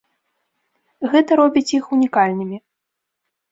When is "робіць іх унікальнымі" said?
1.41-2.57